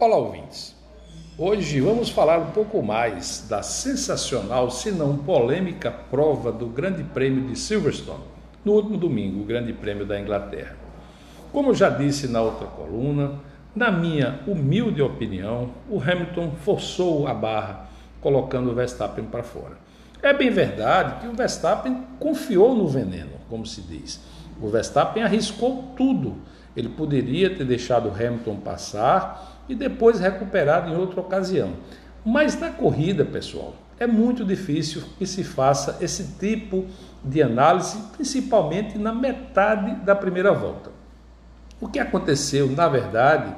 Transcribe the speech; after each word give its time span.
Olá, 0.00 0.16
ouvintes. 0.16 0.74
Hoje 1.36 1.78
vamos 1.78 2.08
falar 2.08 2.38
um 2.38 2.52
pouco 2.52 2.82
mais 2.82 3.46
da 3.50 3.62
sensacional, 3.62 4.70
se 4.70 4.90
não 4.90 5.18
polêmica, 5.18 5.90
prova 5.90 6.50
do 6.50 6.68
Grande 6.68 7.04
Prêmio 7.04 7.46
de 7.46 7.54
Silverstone, 7.54 8.24
no 8.64 8.72
último 8.72 8.96
domingo, 8.96 9.42
o 9.42 9.44
Grande 9.44 9.74
Prêmio 9.74 10.06
da 10.06 10.18
Inglaterra. 10.18 10.74
Como 11.52 11.74
já 11.74 11.90
disse 11.90 12.28
na 12.28 12.40
outra 12.40 12.66
coluna, 12.66 13.32
na 13.76 13.90
minha 13.90 14.40
humilde 14.46 15.02
opinião, 15.02 15.68
o 15.86 16.00
Hamilton 16.00 16.52
forçou 16.64 17.26
a 17.26 17.34
barra, 17.34 17.86
colocando 18.22 18.70
o 18.70 18.74
Verstappen 18.74 19.26
para 19.26 19.42
fora. 19.42 19.76
É 20.22 20.32
bem 20.32 20.48
verdade 20.48 21.20
que 21.20 21.28
o 21.28 21.36
Verstappen 21.36 22.04
confiou 22.18 22.74
no 22.74 22.88
veneno, 22.88 23.32
como 23.50 23.66
se 23.66 23.82
diz. 23.82 24.18
O 24.62 24.68
Verstappen 24.70 25.22
arriscou 25.22 25.92
tudo. 25.94 26.38
Ele 26.74 26.88
poderia 26.88 27.54
ter 27.54 27.64
deixado 27.64 28.08
o 28.08 28.14
Hamilton 28.14 28.56
passar 28.56 29.59
e 29.72 29.74
depois 29.74 30.20
recuperado 30.20 30.90
em 30.90 30.96
outra 30.96 31.20
ocasião. 31.20 31.74
Mas 32.24 32.58
na 32.58 32.70
corrida, 32.70 33.24
pessoal, 33.24 33.74
é 33.98 34.06
muito 34.06 34.44
difícil 34.44 35.02
que 35.18 35.26
se 35.26 35.44
faça 35.44 35.98
esse 36.00 36.24
tipo 36.38 36.86
de 37.24 37.42
análise, 37.42 37.98
principalmente 38.16 38.98
na 38.98 39.12
metade 39.12 39.94
da 40.04 40.14
primeira 40.14 40.52
volta. 40.52 40.90
O 41.80 41.88
que 41.88 41.98
aconteceu, 41.98 42.68
na 42.70 42.88
verdade, 42.88 43.54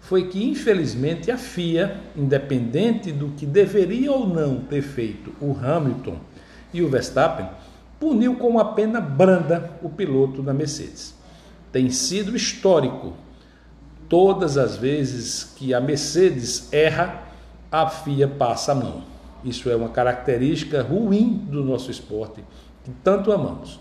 foi 0.00 0.28
que 0.28 0.44
infelizmente 0.44 1.30
a 1.30 1.38
FIA, 1.38 2.00
independente 2.14 3.10
do 3.10 3.28
que 3.30 3.46
deveria 3.46 4.12
ou 4.12 4.28
não 4.28 4.60
ter 4.60 4.82
feito 4.82 5.32
o 5.40 5.56
Hamilton 5.56 6.18
e 6.72 6.82
o 6.82 6.88
Verstappen, 6.88 7.48
puniu 7.98 8.36
com 8.36 8.48
uma 8.48 8.74
pena 8.74 9.00
branda 9.00 9.70
o 9.82 9.88
piloto 9.88 10.42
da 10.42 10.52
Mercedes. 10.52 11.14
Tem 11.72 11.90
sido 11.90 12.36
histórico. 12.36 13.14
Todas 14.14 14.56
as 14.56 14.76
vezes 14.76 15.42
que 15.56 15.74
a 15.74 15.80
Mercedes 15.80 16.72
erra, 16.72 17.24
a 17.68 17.88
FIA 17.88 18.28
passa 18.28 18.70
a 18.70 18.74
mão. 18.76 19.02
Isso 19.42 19.68
é 19.68 19.74
uma 19.74 19.88
característica 19.88 20.80
ruim 20.82 21.44
do 21.50 21.64
nosso 21.64 21.90
esporte, 21.90 22.44
que 22.84 22.92
tanto 23.02 23.32
amamos. 23.32 23.80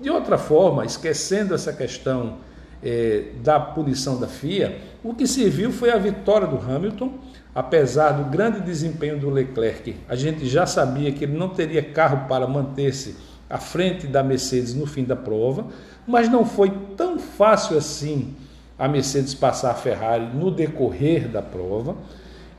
De 0.00 0.10
outra 0.10 0.36
forma, 0.36 0.84
esquecendo 0.84 1.54
essa 1.54 1.72
questão 1.72 2.38
é, 2.82 3.26
da 3.40 3.60
punição 3.60 4.18
da 4.18 4.26
FIA, 4.26 4.80
o 5.04 5.14
que 5.14 5.28
se 5.28 5.48
viu 5.48 5.70
foi 5.70 5.92
a 5.92 5.96
vitória 5.96 6.48
do 6.48 6.56
Hamilton, 6.56 7.12
apesar 7.54 8.10
do 8.10 8.28
grande 8.28 8.60
desempenho 8.60 9.16
do 9.20 9.30
Leclerc. 9.30 9.94
A 10.08 10.16
gente 10.16 10.44
já 10.48 10.66
sabia 10.66 11.12
que 11.12 11.22
ele 11.22 11.38
não 11.38 11.50
teria 11.50 11.84
carro 11.84 12.26
para 12.26 12.48
manter-se 12.48 13.14
à 13.48 13.58
frente 13.58 14.08
da 14.08 14.24
Mercedes 14.24 14.74
no 14.74 14.86
fim 14.86 15.04
da 15.04 15.14
prova, 15.14 15.68
mas 16.04 16.28
não 16.28 16.44
foi 16.44 16.72
tão 16.96 17.16
fácil 17.16 17.78
assim 17.78 18.34
a 18.78 18.86
Mercedes 18.86 19.34
passar 19.34 19.72
a 19.72 19.74
Ferrari 19.74 20.26
no 20.34 20.50
decorrer 20.50 21.28
da 21.28 21.42
prova. 21.42 21.96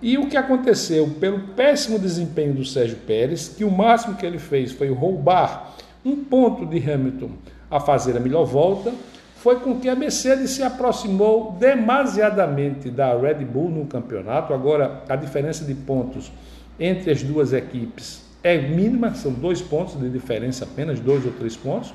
E 0.02 0.18
o 0.18 0.28
que 0.28 0.38
aconteceu 0.38 1.10
pelo 1.20 1.40
péssimo 1.56 1.98
desempenho 1.98 2.54
do 2.54 2.66
Sérgio 2.66 2.98
Pérez, 2.98 3.50
que 3.50 3.64
o 3.64 3.72
máximo 3.72 4.16
que 4.16 4.26
ele 4.26 4.40
fez 4.40 4.72
foi 4.72 4.90
roubar 4.90 5.76
um 6.06 6.24
ponto 6.24 6.66
de 6.66 6.78
Hamilton 6.78 7.32
a 7.70 7.80
fazer 7.80 8.16
a 8.16 8.20
melhor 8.20 8.46
volta, 8.46 8.94
foi 9.36 9.58
com 9.60 9.80
que 9.80 9.88
a 9.88 9.96
Mercedes 9.96 10.52
se 10.52 10.64
aproximou 10.64 11.56
demasiadamente 11.60 12.90
da 12.90 13.18
Red 13.18 13.46
Bull 13.46 13.70
no 13.70 13.86
campeonato. 13.86 14.54
Agora, 14.54 15.04
a 15.08 15.16
diferença 15.16 15.64
de 15.64 15.74
pontos 15.74 16.32
entre 16.78 17.12
as 17.12 17.24
duas 17.24 17.54
equipes 17.54 18.26
é 18.44 18.58
mínima, 18.58 19.14
são 19.16 19.32
dois 19.32 19.62
pontos 19.62 20.00
de 20.00 20.10
diferença 20.10 20.64
apenas, 20.66 21.00
dois 21.00 21.26
ou 21.26 21.32
três 21.32 21.56
pontos. 21.56 21.94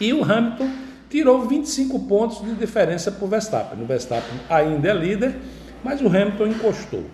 E 0.00 0.12
o 0.12 0.22
Hamilton 0.22 0.68
tirou 1.14 1.46
25 1.46 1.96
pontos 2.08 2.44
de 2.44 2.52
diferença 2.56 3.12
para 3.12 3.24
o 3.24 3.28
Verstappen. 3.28 3.80
O 3.80 3.86
Verstappen 3.86 4.36
ainda 4.50 4.88
é 4.88 4.92
líder, 4.92 5.36
mas 5.84 6.00
o 6.00 6.08
Hamilton 6.08 6.48
encostou. 6.48 7.04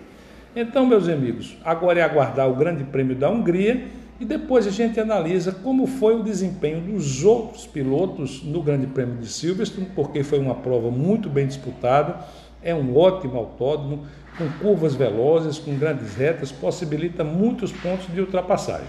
Então, 0.55 0.87
meus 0.87 1.07
amigos, 1.07 1.55
agora 1.63 1.99
é 1.99 2.01
aguardar 2.01 2.49
o 2.49 2.55
Grande 2.55 2.83
Prêmio 2.83 3.15
da 3.15 3.29
Hungria 3.29 3.89
e 4.19 4.25
depois 4.25 4.65
a 4.65 4.71
gente 4.71 4.99
analisa 4.99 5.51
como 5.51 5.85
foi 5.85 6.19
o 6.19 6.23
desempenho 6.23 6.81
dos 6.81 7.23
outros 7.23 7.67
pilotos 7.67 8.41
no 8.41 8.63
Grande 8.63 8.87
Prêmio 8.87 9.17
de 9.17 9.27
Silverstone, 9.27 9.89
porque 9.93 10.23
foi 10.23 10.39
uma 10.39 10.55
prova 10.55 10.89
muito 10.89 11.29
bem 11.29 11.45
disputada, 11.45 12.25
é 12.63 12.73
um 12.73 12.97
ótimo 12.97 13.37
autódromo, 13.37 14.07
com 14.35 14.49
curvas 14.63 14.95
velozes, 14.95 15.59
com 15.59 15.77
grandes 15.77 16.15
retas, 16.15 16.51
possibilita 16.51 17.23
muitos 17.23 17.71
pontos 17.71 18.11
de 18.11 18.19
ultrapassagem. 18.19 18.87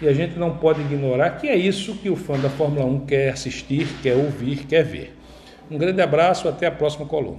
E 0.00 0.08
a 0.08 0.12
gente 0.12 0.38
não 0.38 0.56
pode 0.56 0.80
ignorar 0.80 1.30
que 1.30 1.48
é 1.48 1.56
isso 1.56 1.94
que 1.94 2.10
o 2.10 2.16
fã 2.16 2.38
da 2.38 2.50
Fórmula 2.50 2.84
1 2.84 3.06
quer 3.06 3.30
assistir, 3.30 3.86
quer 4.02 4.14
ouvir, 4.14 4.66
quer 4.66 4.82
ver. 4.82 5.16
Um 5.70 5.78
grande 5.78 6.02
abraço, 6.02 6.48
até 6.48 6.66
a 6.66 6.70
próxima 6.70 7.06
coluna. 7.06 7.38